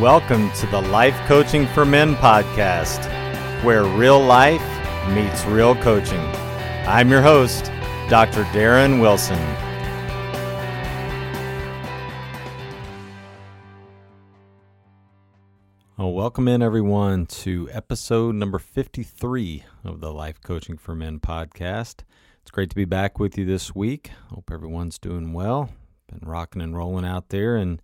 [0.00, 3.04] Welcome to the Life Coaching for Men podcast,
[3.62, 4.64] where real life
[5.10, 6.22] meets real coaching.
[6.88, 7.66] I'm your host,
[8.08, 8.44] Dr.
[8.44, 9.38] Darren Wilson.
[15.98, 22.04] Well, welcome in everyone to episode number 53 of the Life Coaching for Men podcast.
[22.40, 24.12] It's great to be back with you this week.
[24.30, 25.68] Hope everyone's doing well.
[26.10, 27.82] Been rocking and rolling out there in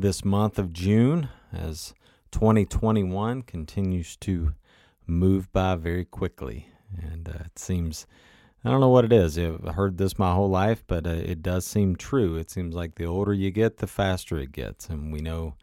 [0.00, 1.92] this month of June as
[2.32, 4.54] 2021 continues to
[5.06, 6.68] move by very quickly.
[6.96, 8.06] And uh, it seems,
[8.64, 9.38] I don't know what it is.
[9.38, 12.36] I've heard this my whole life, but uh, it does seem true.
[12.36, 14.88] It seems like the older you get, the faster it gets.
[14.88, 15.56] And we know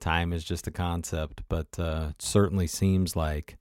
[0.00, 3.58] time is just a concept, but uh, it certainly seems like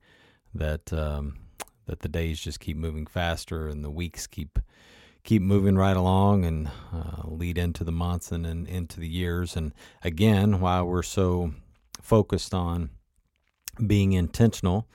[0.55, 1.37] that um,
[1.85, 4.57] that the days just keep moving faster and the weeks keep
[5.23, 9.55] keep moving right along and uh, lead into the months and into the years.
[9.55, 11.53] And again, while we're so
[12.01, 12.89] focused on
[13.87, 14.87] being intentional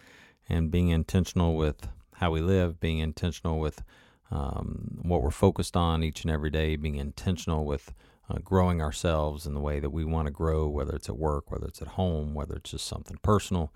[0.48, 3.82] and being intentional with how we live, being intentional with
[4.30, 7.92] um, what we're focused on each and every day, being intentional with
[8.28, 11.50] uh, growing ourselves in the way that we want to grow, whether it's at work,
[11.50, 13.72] whether it's at home, whether it's just something personal,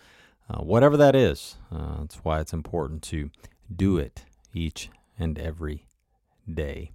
[0.51, 1.57] uh, whatever that is.
[1.71, 3.31] Uh, that's why it's important to
[3.75, 5.87] do it each and every
[6.53, 6.93] day.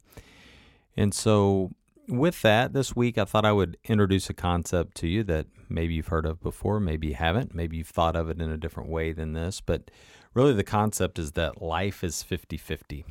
[0.95, 1.71] And so,
[2.07, 5.93] with that, this week I thought I would introduce a concept to you that maybe
[5.93, 8.89] you've heard of before, maybe you haven't, maybe you've thought of it in a different
[8.89, 9.91] way than this, but
[10.33, 13.05] really the concept is that life is 50 50.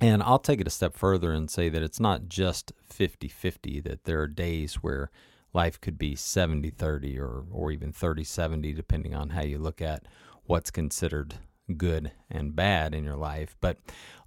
[0.00, 3.80] And I'll take it a step further and say that it's not just 50 50,
[3.80, 5.10] that there are days where
[5.52, 9.82] life could be 70 30 or, or even 30 70, depending on how you look
[9.82, 10.04] at
[10.44, 11.34] what's considered
[11.76, 13.56] good and bad in your life.
[13.60, 13.78] But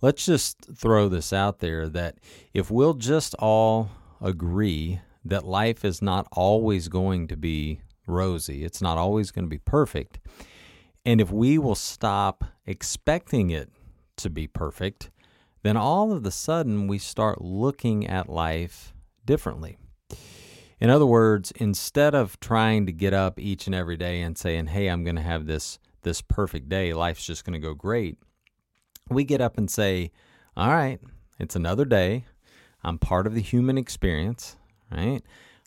[0.02, 2.18] let's just throw this out there that
[2.54, 3.90] if we'll just all
[4.22, 9.50] agree that life is not always going to be rosy, it's not always going to
[9.50, 10.20] be perfect.
[11.06, 13.70] And if we will stop expecting it
[14.18, 15.10] to be perfect,
[15.64, 18.94] then all of a sudden we start looking at life
[19.26, 19.78] differently.
[20.80, 24.68] In other words, instead of trying to get up each and every day and saying,
[24.68, 28.18] hey, I'm going to have this this perfect day, life's just going to go great.
[29.10, 30.12] We get up and say,
[30.56, 31.00] All right,
[31.40, 32.26] it's another day.
[32.84, 34.58] I'm part of the human experience,
[34.92, 35.22] right?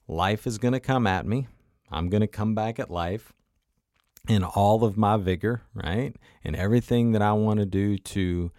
[0.08, 1.48] Life is going to come at me.
[1.90, 3.32] I'm going to come back at life
[4.28, 6.14] in all of my vigor, right?
[6.44, 8.50] And everything that I want to do to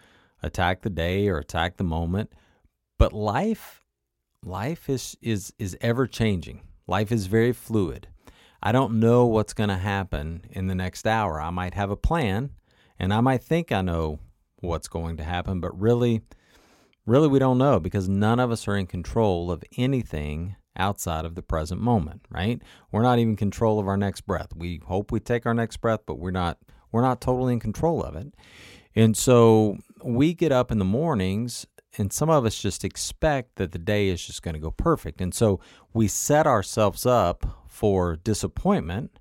[0.42, 2.32] attack the day or attack the moment.
[2.98, 3.84] But life
[4.44, 6.62] life is is is ever changing.
[6.88, 8.08] Life is very fluid.
[8.62, 11.41] I don't know what's going to happen in the next hour.
[11.41, 12.51] I might have a plan
[13.00, 14.19] and I might think I know
[14.59, 16.22] what's going to happen, but really,
[17.06, 21.35] really, we don't know because none of us are in control of anything outside of
[21.35, 22.62] the present moment, right?
[22.91, 24.56] We're not even in control of our next breath.
[24.56, 26.57] We hope we take our next breath, but we're not
[26.91, 28.34] we're not totally in control of it.
[28.95, 33.72] And so we get up in the mornings and some of us just expect that
[33.72, 35.19] the day is just going to go perfect.
[35.19, 35.59] And so
[35.94, 39.20] we set ourselves up for disappointment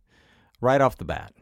[0.63, 1.35] right off the bat.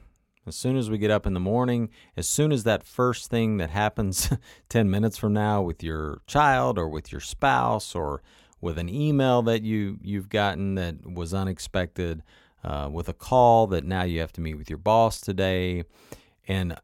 [0.49, 3.59] As soon as we get up in the morning, as soon as that first thing
[3.59, 4.31] that happens
[4.69, 8.21] 10 minutes from now with your child or with your spouse or
[8.61, 12.25] with an email that you, you've gotten that was unexpected,
[12.65, 15.85] uh, with a call that now you have to meet with your boss today,
[16.49, 16.77] and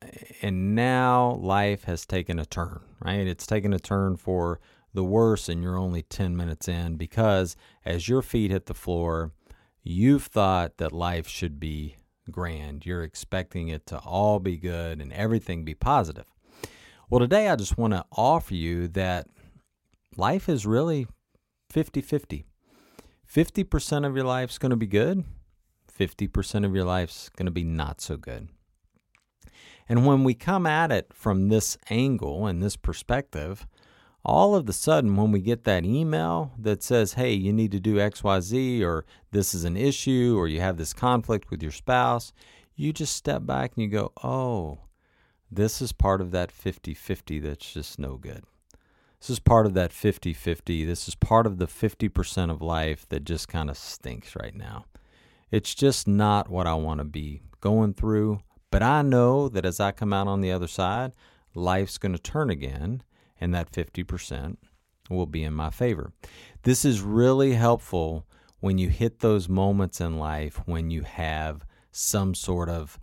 [0.43, 3.27] and now life has taken a turn, right?
[3.27, 4.61] It's taken a turn for
[4.93, 9.33] the worse, and you're only 10 minutes in because as your feet hit the floor,
[9.83, 11.97] you've thought that life should be
[12.31, 12.87] grand.
[12.87, 16.27] You're expecting it to all be good and everything be positive.
[17.09, 19.27] Well, today I just want to offer you that
[20.17, 21.07] life is really
[21.71, 22.45] 50 50.
[23.33, 25.25] 50% of your life's going to be good,
[25.97, 28.49] 50% of your life's going to be not so good.
[29.89, 33.67] And when we come at it from this angle and this perspective,
[34.25, 37.81] all of the sudden, when we get that email that says, hey, you need to
[37.81, 42.33] do XYZ, or this is an issue, or you have this conflict with your spouse,
[42.75, 44.81] you just step back and you go, oh,
[45.51, 48.45] this is part of that 50 50 that's just no good.
[49.21, 50.85] This is part of that 50 50.
[50.85, 54.87] This is part of the 50% of life that just kind of stinks right now.
[55.51, 58.41] It's just not what I want to be going through.
[58.71, 61.13] But I know that as I come out on the other side,
[61.55, 63.03] life's going to turn again,
[63.41, 64.57] and that 50%
[65.09, 66.13] will be in my favor.
[66.63, 68.27] This is really helpful
[68.61, 72.99] when you hit those moments in life when you have some sort of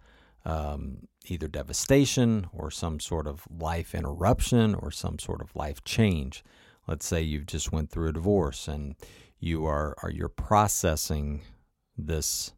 [0.46, 6.44] um, either devastation or some sort of life interruption or some sort of life change.
[6.88, 8.96] Let's say you've just went through a divorce and
[9.40, 11.42] you are, are you're processing
[11.98, 12.54] this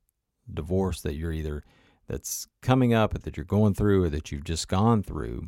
[0.54, 1.64] divorce that you're either
[2.08, 5.48] that's coming up or that you're going through or that you've just gone through.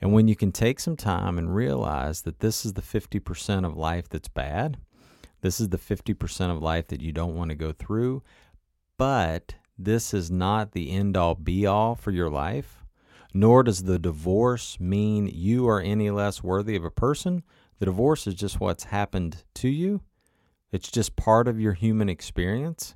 [0.00, 3.76] And when you can take some time and realize that this is the 50% of
[3.76, 4.78] life that's bad,
[5.40, 8.22] this is the 50% of life that you don't want to go through,
[8.98, 12.84] but this is not the end all be all for your life,
[13.32, 17.42] nor does the divorce mean you are any less worthy of a person.
[17.78, 20.00] The divorce is just what's happened to you,
[20.72, 22.94] it's just part of your human experience.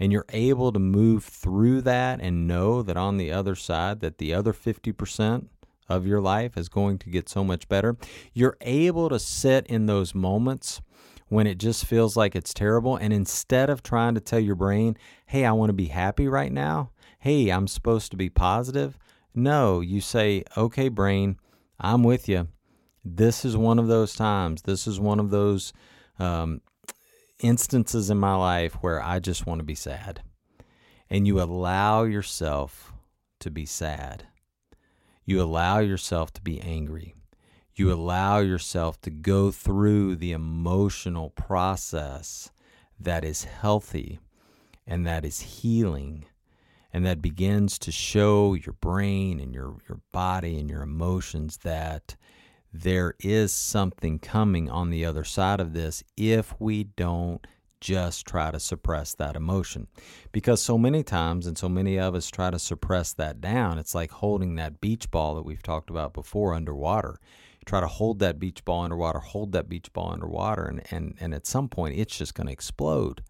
[0.00, 4.18] And you're able to move through that and know that on the other side, that
[4.18, 5.48] the other 50%
[5.88, 7.96] of your life is going to get so much better.
[8.32, 10.80] You're able to sit in those moments
[11.28, 12.96] when it just feels like it's terrible.
[12.96, 14.96] And instead of trying to tell your brain,
[15.26, 16.90] hey, I want to be happy right now,
[17.20, 18.98] hey, I'm supposed to be positive,
[19.34, 21.36] no, you say, okay, brain,
[21.78, 22.48] I'm with you.
[23.04, 24.62] This is one of those times.
[24.62, 25.72] This is one of those
[26.18, 26.60] um,
[27.40, 30.22] instances in my life where I just want to be sad.
[31.08, 32.92] And you allow yourself
[33.40, 34.27] to be sad.
[35.28, 37.14] You allow yourself to be angry.
[37.74, 42.50] You allow yourself to go through the emotional process
[42.98, 44.20] that is healthy
[44.86, 46.24] and that is healing
[46.94, 52.16] and that begins to show your brain and your, your body and your emotions that
[52.72, 57.46] there is something coming on the other side of this if we don't
[57.80, 59.86] just try to suppress that emotion.
[60.32, 63.94] Because so many times, and so many of us try to suppress that down, it's
[63.94, 67.18] like holding that beach ball that we've talked about before underwater
[67.68, 71.34] try to hold that beach ball underwater, hold that beach ball underwater, and, and, and
[71.34, 73.22] at some point it's just going to explode.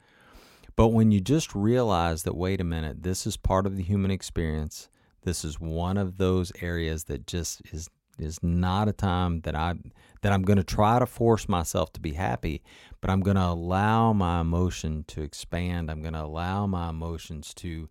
[0.77, 4.13] But when you just realize that, wait a minute, this is part of the human
[4.13, 4.89] experience,
[5.23, 9.75] this is one of those areas that just is is not a time that I
[10.23, 12.63] that I'm going to try to force myself to be happy,
[13.01, 15.91] but I'm going to allow my emotion to expand.
[15.91, 17.89] I'm going to allow my emotions to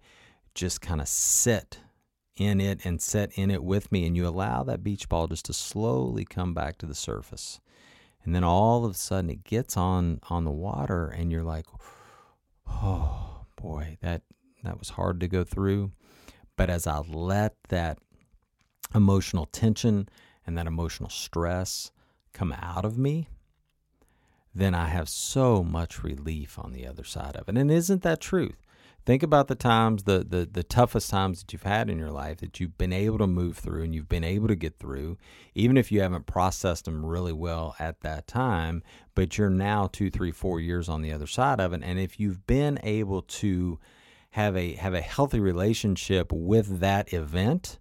[0.53, 1.79] just kind of sit
[2.35, 5.45] in it and set in it with me, and you allow that beach ball just
[5.45, 7.59] to slowly come back to the surface.
[8.23, 11.65] And then all of a sudden it gets on on the water and you're like,
[12.67, 14.23] oh boy, that
[14.63, 15.91] that was hard to go through.
[16.57, 17.99] But as I let that
[18.93, 20.09] emotional tension
[20.45, 21.91] and that emotional stress
[22.33, 23.29] come out of me,
[24.57, 27.57] then I have so much relief on the other side of it.
[27.57, 28.57] And isn't that truth?
[29.05, 32.39] Think about the times, the, the, the toughest times that you've had in your life
[32.39, 35.17] that you've been able to move through and you've been able to get through,
[35.55, 38.83] even if you haven't processed them really well at that time,
[39.15, 41.81] but you're now two, three, four years on the other side of it.
[41.83, 43.79] And if you've been able to
[44.31, 47.79] have a have a healthy relationship with that event,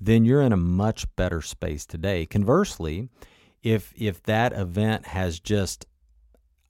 [0.00, 2.26] then you're in a much better space today.
[2.26, 3.08] Conversely,
[3.62, 5.86] if if that event has just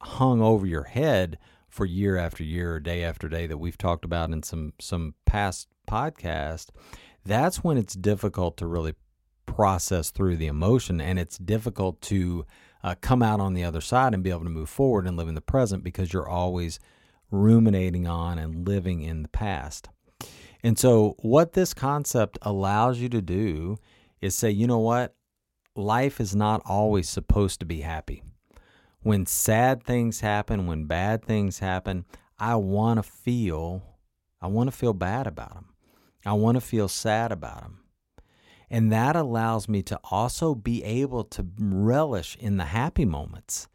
[0.00, 1.38] hung over your head
[1.68, 5.14] for year after year or day after day that we've talked about in some some
[5.26, 6.68] past podcast,
[7.24, 8.94] that's when it's difficult to really
[9.46, 12.44] process through the emotion and it's difficult to
[12.84, 15.28] uh, come out on the other side and be able to move forward and live
[15.28, 16.78] in the present because you're always
[17.30, 19.88] ruminating on and living in the past.
[20.62, 23.78] And so, what this concept allows you to do
[24.20, 25.14] is say, you know what?
[25.78, 28.22] Life is not always supposed to be happy
[29.02, 32.04] when sad things happen, when bad things happen,
[32.38, 33.82] I want to feel
[34.40, 35.70] I want to feel bad about them.
[36.24, 37.80] I want to feel sad about them.
[38.70, 43.66] And that allows me to also be able to relish in the happy moments.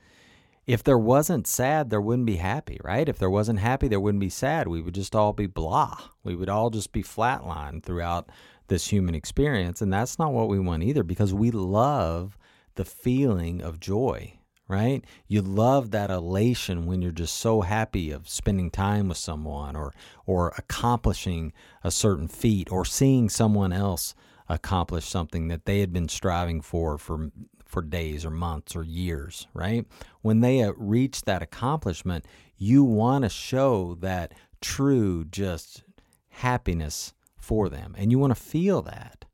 [0.66, 3.10] If there wasn't sad, there wouldn't be happy, right?
[3.10, 4.70] If there wasn't happy, there wouldn't be sad.
[4.70, 5.98] We would just all be blah.
[6.24, 8.30] We would all just be flatlined throughout
[8.68, 9.82] this human experience.
[9.82, 12.38] And that's not what we want either because we love
[12.76, 15.04] the feeling of joy right?
[15.28, 19.94] You love that elation when you're just so happy of spending time with someone or
[20.26, 21.54] or accomplishing
[21.84, 24.16] a certain feat or seeing someone else
[24.50, 27.32] accomplish something that they had been striving for for
[27.66, 29.86] for days or months or years, right?
[30.22, 32.26] When they uh, reach that accomplishment,
[32.58, 35.84] you want to show that true just
[36.30, 37.14] happiness
[37.44, 39.26] for them and you want to feel that.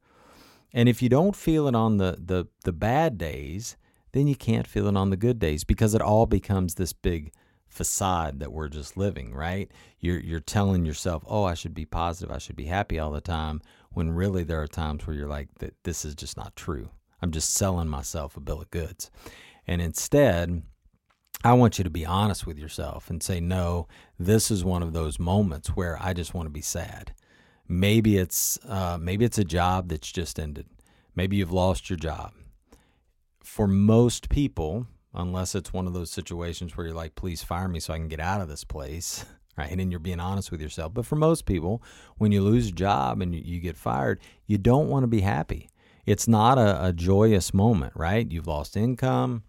[0.73, 3.77] And if you don't feel it on the the the bad days,
[4.11, 7.31] then you can't feel it on the good days because it all becomes this big
[7.67, 9.71] facade that we're just living, right?
[9.99, 13.21] You're you're telling yourself, "Oh, I should be positive, I should be happy all the
[13.21, 13.61] time,"
[13.91, 16.89] when really there are times where you're like, that "This is just not true.
[17.21, 19.11] I'm just selling myself a bill of goods."
[19.67, 20.63] And instead,
[21.43, 23.87] I want you to be honest with yourself and say, "No,
[24.17, 27.13] this is one of those moments where I just want to be sad."
[27.71, 30.65] Maybe it's uh, maybe it's a job that's just ended.
[31.15, 32.33] Maybe you've lost your job.
[33.43, 37.79] For most people, unless it's one of those situations where you're like, please fire me
[37.79, 39.23] so I can get out of this place,
[39.57, 39.69] right?
[39.69, 40.95] And then you're being honest with yourself.
[40.95, 41.83] But for most people,
[42.17, 45.69] when you lose a job and you, get fired, you don't want to be happy.
[46.07, 48.29] It's not a, a joyous moment, right?
[48.31, 49.43] You've lost income,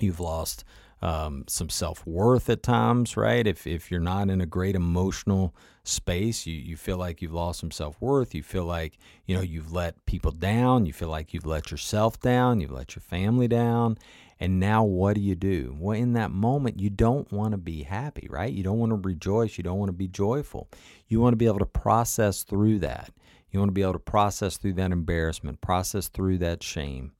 [0.00, 0.64] you've lost
[1.00, 3.46] um, some self worth at times, right?
[3.46, 5.54] If, if you're not in a great emotional
[5.88, 8.34] space, you, you feel like you've lost some self worth.
[8.34, 10.86] You feel like, you know, you've let people down.
[10.86, 12.60] You feel like you've let yourself down.
[12.60, 13.98] You've let your family down.
[14.38, 15.74] And now what do you do?
[15.78, 18.52] Well, in that moment, you don't want to be happy, right?
[18.52, 19.56] You don't want to rejoice.
[19.56, 20.68] You don't want to be joyful.
[21.08, 23.10] You want to be able to process through that.
[23.50, 27.12] You want to be able to process through that embarrassment, process through that shame.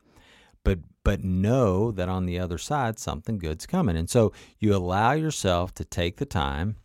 [0.63, 3.97] But but know that on the other side something good's coming.
[3.97, 6.77] And so you allow yourself to take the time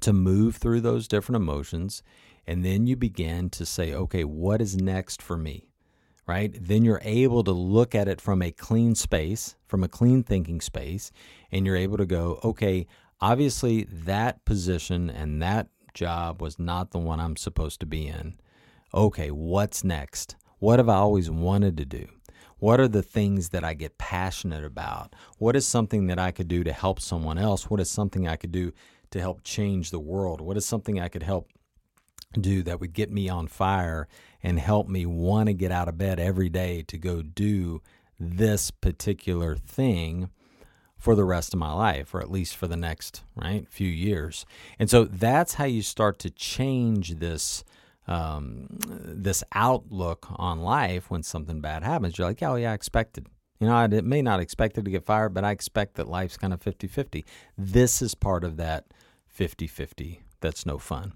[0.00, 2.02] to move through those different emotions
[2.46, 5.72] and then you begin to say, "Okay, what is next for me?"
[6.26, 6.56] right?
[6.60, 10.60] Then you're able to look at it from a clean space, from a clean thinking
[10.60, 11.10] space,
[11.50, 12.86] and you're able to go, okay,
[13.20, 18.38] obviously that position and that job was not the one I'm supposed to be in.
[18.94, 20.36] Okay, what's next?
[20.58, 22.06] What have I always wanted to do?
[22.58, 25.14] What are the things that I get passionate about?
[25.38, 27.68] What is something that I could do to help someone else?
[27.68, 28.72] What is something I could do
[29.12, 30.40] to help change the world?
[30.40, 31.48] What is something I could help
[32.40, 34.08] do that would get me on fire
[34.42, 37.82] and help me want to get out of bed every day to go do
[38.18, 40.30] this particular thing
[40.96, 44.46] for the rest of my life or at least for the next right few years?
[44.78, 47.64] And so that's how you start to change this
[48.08, 52.18] um, this outlook on life when something bad happens.
[52.18, 53.26] You're like oh yeah i expected.
[53.60, 56.36] You know i may not expect it to get fired but i expect that life's
[56.36, 57.22] kind of 50-50
[57.56, 58.86] this is part of that
[59.36, 61.14] 50-50 that's no fun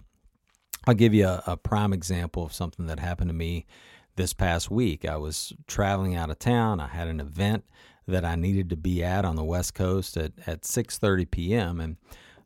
[0.87, 3.67] I'll give you a, a, prime example of something that happened to me
[4.15, 5.05] this past week.
[5.05, 6.79] I was traveling out of town.
[6.79, 7.65] I had an event
[8.07, 11.81] that I needed to be at on the West Coast at, at 6:30 p.m.
[11.81, 11.97] and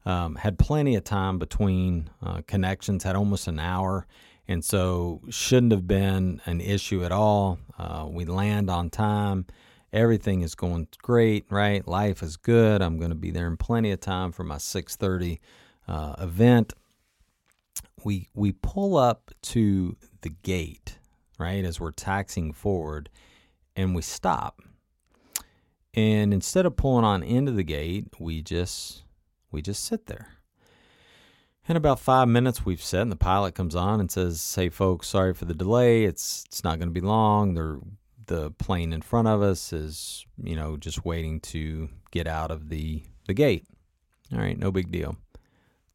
[0.07, 3.05] um, had plenty of time between uh, connections.
[3.05, 4.07] Had almost an hour,
[4.49, 7.59] and so shouldn't have been an issue at all.
[7.79, 9.45] Uh, we land on time.
[9.93, 11.87] Everything is going great, right?
[11.87, 12.81] Life is good.
[12.81, 15.39] I'm going to be there in plenty of time for my 6:30
[15.89, 16.75] uh, event
[18.05, 20.99] we we pull up to the gate,
[21.39, 23.09] right, as we're taxing forward,
[23.77, 24.61] and we stop.
[25.95, 29.03] And instead of pulling on into the gate, we just
[29.51, 30.29] we just sit there.
[31.69, 35.09] In about five minutes, we've set, and the pilot comes on and says, "Hey, folks,
[35.09, 36.05] sorry for the delay.
[36.05, 37.55] It's it's not going to be long.
[37.55, 37.81] The
[38.31, 42.69] the plane in front of us is, you know, just waiting to get out of
[42.69, 43.67] the the gate.
[44.33, 45.17] All right, no big deal."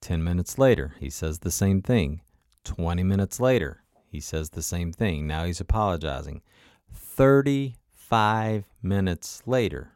[0.01, 2.21] 10 minutes later, he says the same thing.
[2.65, 5.25] 20 minutes later, he says the same thing.
[5.25, 6.41] Now he's apologizing.
[6.91, 9.93] 35 minutes later,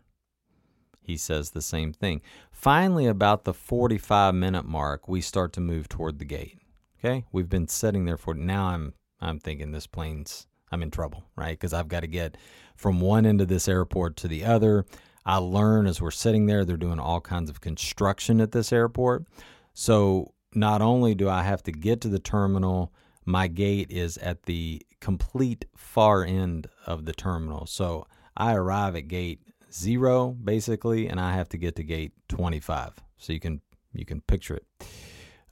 [1.02, 2.22] he says the same thing.
[2.52, 6.58] Finally, about the 45 minute mark, we start to move toward the gate.
[7.00, 7.26] Okay?
[7.32, 11.58] We've been sitting there for now I'm I'm thinking this plane's I'm in trouble, right?
[11.58, 12.38] Because I've got to get
[12.76, 14.86] from one end of this airport to the other.
[15.26, 19.26] I learn as we're sitting there, they're doing all kinds of construction at this airport.
[19.74, 22.94] So not only do I have to get to the terminal,
[23.26, 27.66] my gate is at the complete far end of the terminal.
[27.66, 32.94] So I arrive at gate zero basically, and I have to get to gate 25.
[33.18, 33.62] So you can
[33.94, 34.66] you can picture it.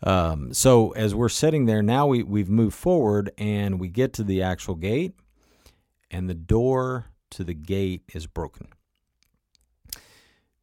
[0.03, 4.23] Um, so as we're sitting there now, we we've moved forward and we get to
[4.23, 5.13] the actual gate,
[6.11, 8.67] and the door to the gate is broken.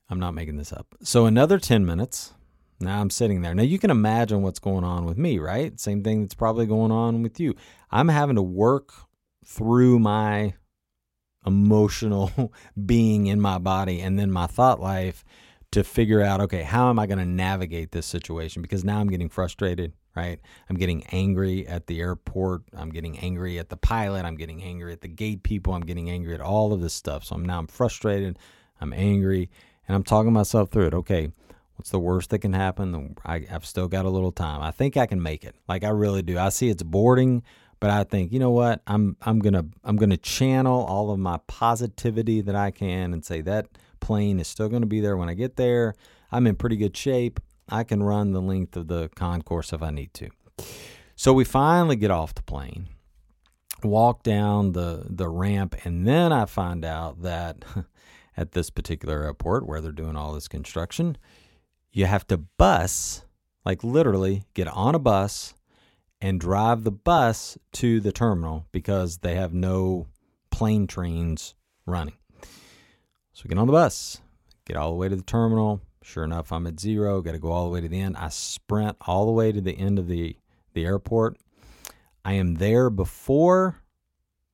[0.09, 0.95] I'm not making this up.
[1.03, 2.35] So another 10 minutes
[2.81, 3.55] now I'm sitting there.
[3.55, 5.79] Now you can imagine what's going on with me, right?
[5.79, 7.55] Same thing that's probably going on with you.
[7.91, 8.93] I'm having to work
[9.45, 10.55] through my
[11.47, 12.53] emotional
[12.87, 15.25] being in my body and then my thought life
[15.75, 18.63] to figure out, okay, how am I going to navigate this situation?
[18.63, 20.41] Because now I'm getting frustrated, right?
[20.71, 22.63] I'm getting angry at the airport.
[22.73, 24.25] I'm getting angry at the pilot.
[24.25, 25.75] I'm getting angry at the gate people.
[25.75, 27.25] I'm getting angry at all of this stuff.
[27.25, 28.39] So I'm now I'm frustrated.
[28.81, 29.51] I'm angry
[29.89, 30.95] and I'm talking myself through it.
[30.95, 31.33] Okay,
[31.77, 33.17] What's the worst that can happen?
[33.25, 34.63] I, have still got a little time.
[34.63, 35.57] I think I can make it.
[35.69, 36.39] Like I really do.
[36.39, 37.43] I see it's boarding,
[37.81, 38.81] But I think, you know what?
[38.87, 43.41] I'm I'm to I'm to channel all of my positivity that I can and say
[43.43, 43.67] that
[44.05, 45.95] plane is still going to be there when I get there.
[46.31, 47.41] I'm in pretty good shape.
[47.71, 50.29] I can run the length of the concourse if I need to.
[51.17, 52.89] So we finally get off the plane,
[53.83, 57.65] walk down the the ramp, and then I find out that
[58.37, 61.17] at this particular airport where they're doing all this construction,
[61.93, 63.25] you have to bus,
[63.65, 65.55] like literally get on a bus
[66.21, 70.09] and drive the bus to the terminal because they have no
[70.51, 71.55] plane trains
[71.87, 72.17] running.
[73.35, 74.21] So we get on the bus,
[74.65, 75.81] get all the way to the terminal.
[76.03, 78.17] Sure enough, I'm at zero, got to go all the way to the end.
[78.17, 80.37] I sprint all the way to the end of the,
[80.73, 81.39] the airport.
[82.25, 83.83] I am there before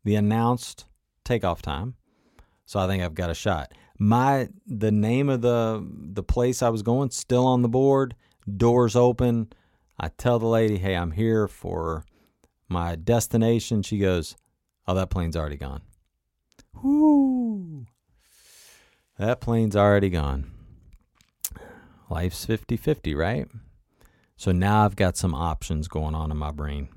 [0.02, 0.86] the announced
[1.24, 1.94] takeoff time.
[2.64, 3.72] So I think I've got a shot.
[3.98, 8.14] My the name of the the place I was going still on the board,
[8.56, 9.52] doors open.
[9.98, 12.06] I tell the lady, "Hey, I'm here for
[12.68, 14.36] my destination." She goes,
[14.86, 15.82] "Oh, that plane's already gone."
[16.82, 17.39] Whoo.
[19.20, 20.50] That plane's already gone.
[22.08, 23.46] Life's 50-50, right?
[24.38, 26.88] So now I've got some options going on in my brain.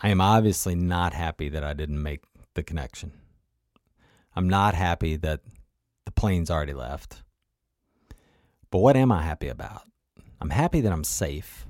[0.00, 3.12] I am obviously not happy that I didn't make the connection.
[4.34, 5.42] I'm not happy that
[6.06, 7.22] the plane's already left.
[8.72, 9.82] But what am I happy about?
[10.40, 11.68] I'm happy that I'm safe.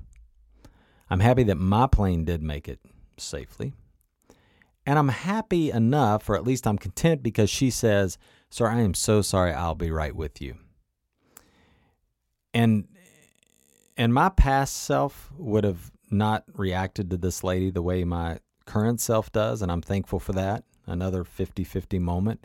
[1.11, 2.81] I'm happy that my plane did make it
[3.19, 3.75] safely.
[4.87, 8.17] And I'm happy enough, or at least I'm content because she says,
[8.50, 9.52] Sir, I am so sorry.
[9.52, 10.57] I'll be right with you.
[12.55, 12.88] And
[13.97, 19.00] and my past self would have not reacted to this lady the way my current
[19.00, 22.45] self does, and I'm thankful for that another 50 50 moment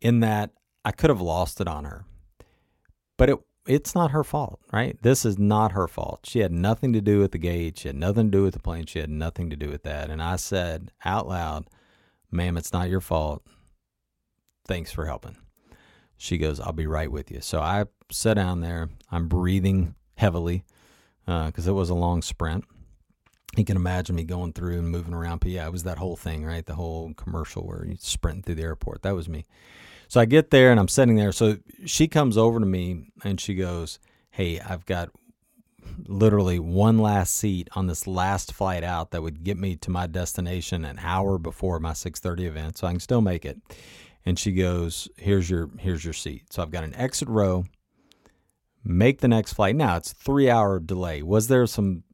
[0.00, 0.50] in that
[0.84, 2.04] I could have lost it on her.
[3.16, 4.96] But it it's not her fault, right?
[5.02, 6.20] This is not her fault.
[6.24, 7.78] She had nothing to do with the gate.
[7.78, 8.86] She had nothing to do with the plane.
[8.86, 10.08] She had nothing to do with that.
[10.08, 11.68] And I said out loud,
[12.30, 13.42] ma'am, it's not your fault.
[14.68, 15.36] Thanks for helping.
[16.16, 17.40] She goes, I'll be right with you.
[17.40, 18.88] So I sat down there.
[19.10, 20.64] I'm breathing heavily
[21.24, 22.64] because uh, it was a long sprint
[23.56, 25.40] you can imagine me going through and moving around.
[25.40, 26.64] But yeah, it was that whole thing, right?
[26.64, 29.02] The whole commercial where you sprinting through the airport.
[29.02, 29.46] That was me.
[30.08, 31.32] So I get there and I'm sitting there.
[31.32, 33.98] So she comes over to me and she goes,
[34.30, 35.10] Hey, I've got
[36.06, 40.06] literally one last seat on this last flight out that would get me to my
[40.06, 43.58] destination an hour before my 6:30 event so I can still make it.
[44.28, 47.64] And she goes, "Here's your here's your seat." So I've got an exit row.
[48.84, 49.74] Make the next flight.
[49.74, 51.22] Now, it's 3-hour delay.
[51.22, 52.04] Was there some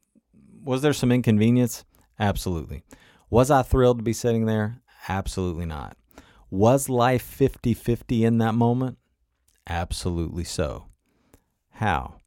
[0.63, 1.85] was there some inconvenience?
[2.21, 2.85] Absolutely.
[3.31, 4.81] Was I thrilled to be sitting there?
[5.09, 5.97] Absolutely not.
[6.51, 8.97] Was life 50 50 in that moment?
[9.67, 10.87] Absolutely so.
[11.73, 12.21] How?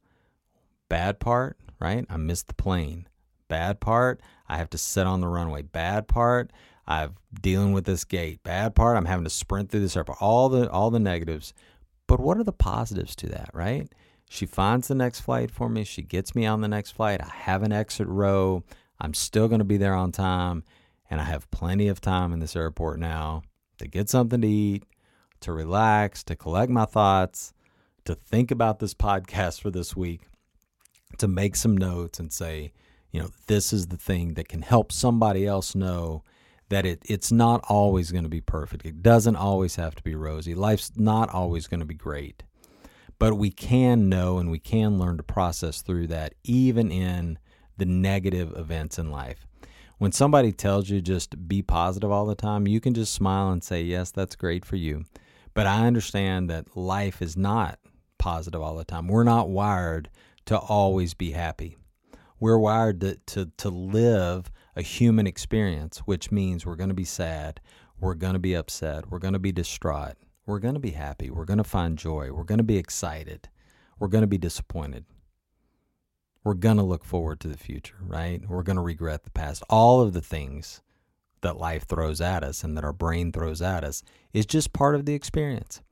[0.90, 2.04] Bad part, right?
[2.10, 3.08] I missed the plane.
[3.48, 4.20] Bad part,
[4.50, 5.62] I have to sit on the runway.
[5.62, 6.52] Bad part,
[6.88, 8.42] I'm dealing with this gate.
[8.42, 10.22] Bad part, I'm having to sprint through this airport.
[10.22, 11.52] All the all the negatives.
[12.06, 13.92] But what are the positives to that, right?
[14.30, 15.84] She finds the next flight for me.
[15.84, 17.20] She gets me on the next flight.
[17.22, 18.64] I have an exit row.
[18.98, 20.64] I'm still going to be there on time.
[21.10, 23.42] And I have plenty of time in this airport now
[23.78, 24.84] to get something to eat,
[25.40, 27.52] to relax, to collect my thoughts,
[28.06, 30.22] to think about this podcast for this week,
[31.18, 32.72] to make some notes and say,
[33.10, 36.22] you know, this is the thing that can help somebody else know
[36.68, 38.84] that it, it's not always going to be perfect.
[38.84, 40.54] It doesn't always have to be rosy.
[40.54, 42.42] Life's not always going to be great.
[43.18, 47.38] But we can know and we can learn to process through that, even in
[47.76, 49.46] the negative events in life.
[49.98, 53.64] When somebody tells you just be positive all the time, you can just smile and
[53.64, 55.04] say, Yes, that's great for you.
[55.54, 57.80] But I understand that life is not
[58.18, 59.08] positive all the time.
[59.08, 60.08] We're not wired
[60.46, 61.76] to always be happy.
[62.38, 67.04] We're wired to, to, to live a human experience, which means we're going to be
[67.04, 67.60] sad,
[68.00, 70.14] we're going to be upset, we're going to be distraught,
[70.48, 71.28] we're going to be happy.
[71.28, 72.32] We're going to find joy.
[72.32, 73.50] We're going to be excited.
[73.98, 75.04] We're going to be disappointed.
[76.42, 78.40] We're going to look forward to the future, right?
[78.48, 79.62] We're going to regret the past.
[79.68, 80.80] All of the things
[81.42, 84.94] that life throws at us and that our brain throws at us is just part
[84.94, 85.82] of the experience.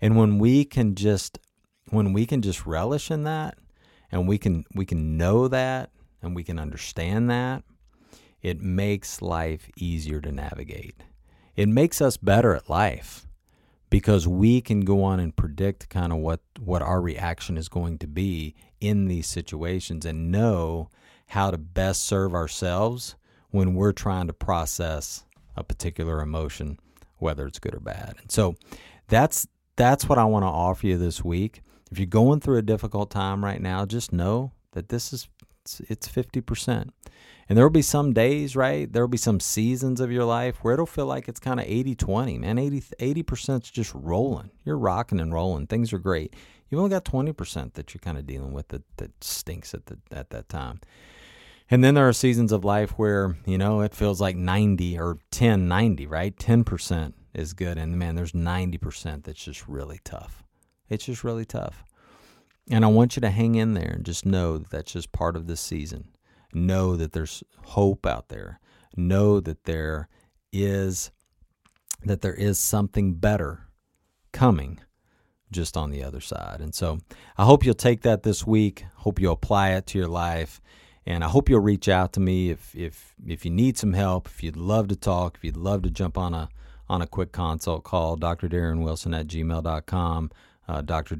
[0.00, 1.38] And when we can just
[1.90, 3.56] when we can just relish in that
[4.10, 5.90] and we can we can know that
[6.22, 7.62] and we can understand that,
[8.42, 11.02] it makes life easier to navigate.
[11.54, 13.26] It makes us better at life
[13.90, 17.98] because we can go on and predict kind of what what our reaction is going
[17.98, 20.88] to be in these situations and know
[21.28, 23.16] how to best serve ourselves
[23.50, 25.24] when we're trying to process
[25.56, 26.78] a particular emotion
[27.22, 28.16] whether it's good or bad.
[28.20, 28.56] And so
[29.08, 31.62] that's that's what I want to offer you this week.
[31.90, 35.28] If you're going through a difficult time right now, just know that this is
[35.62, 36.90] It's it's 50%.
[37.52, 38.90] And there will be some days, right?
[38.90, 41.66] There will be some seasons of your life where it'll feel like it's kind of
[41.68, 42.58] 80 20, man.
[42.58, 44.48] 80 percent is just rolling.
[44.64, 45.66] You're rocking and rolling.
[45.66, 46.34] Things are great.
[46.70, 49.98] You've only got 20% that you're kind of dealing with that, that stinks at, the,
[50.10, 50.80] at that time.
[51.70, 55.18] And then there are seasons of life where, you know, it feels like 90 or
[55.30, 56.34] 10, 90, right?
[56.34, 57.76] 10% is good.
[57.76, 60.42] And man, there's 90% that's just really tough.
[60.88, 61.84] It's just really tough.
[62.70, 65.36] And I want you to hang in there and just know that that's just part
[65.36, 66.11] of this season.
[66.52, 68.60] Know that there's hope out there.
[68.96, 70.08] Know that there
[70.52, 71.10] is
[72.04, 73.68] that there is something better
[74.32, 74.80] coming
[75.52, 76.60] just on the other side.
[76.60, 76.98] And so
[77.36, 78.84] I hope you'll take that this week.
[78.96, 80.60] Hope you'll apply it to your life.
[81.06, 84.26] And I hope you'll reach out to me if if if you need some help,
[84.26, 86.48] if you'd love to talk, if you'd love to jump on a
[86.88, 88.48] on a quick consult call, Dr.
[88.48, 90.30] Darren Wilson at gmail.com,
[90.68, 91.16] uh, Dr.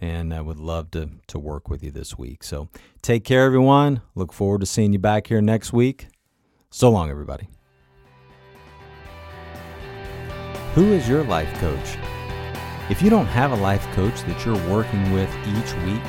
[0.00, 2.44] And I would love to, to work with you this week.
[2.44, 2.68] So
[3.02, 4.02] take care, everyone.
[4.14, 6.08] Look forward to seeing you back here next week.
[6.70, 7.48] So long, everybody.
[10.74, 11.96] Who is your life coach?
[12.90, 16.04] If you don't have a life coach that you're working with each week,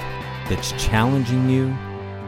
[0.49, 1.75] that's challenging you,